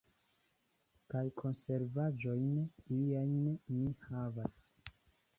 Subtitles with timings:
[1.13, 2.47] Kaj konservaĵojn
[3.01, 3.35] iajn
[3.75, 4.57] mi havas.